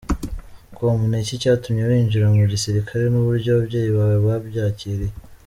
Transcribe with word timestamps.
com: 0.77 0.99
Ni 1.09 1.17
iki 1.23 1.35
cyatumye 1.41 1.81
winjira 1.89 2.25
mu 2.35 2.43
gisirikare 2.53 3.03
n’uburyo 3.09 3.49
ababyeyi 3.51 3.89
bawe 3.97 4.15
babyakiriye?. 4.25 5.13